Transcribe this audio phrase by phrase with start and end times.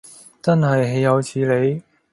[0.41, 1.83] 真係豈有此理